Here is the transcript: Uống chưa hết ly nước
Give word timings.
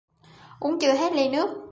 Uống 0.59 0.77
chưa 0.81 0.93
hết 0.93 1.13
ly 1.13 1.29
nước 1.29 1.69